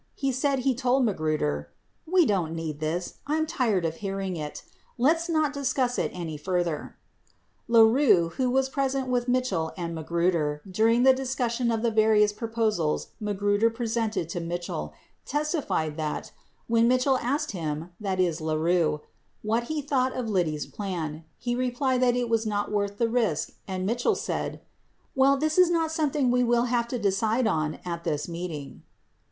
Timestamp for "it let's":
4.35-5.29